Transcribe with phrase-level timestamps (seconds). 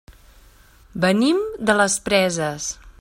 [1.03, 2.71] Venim de les Preses.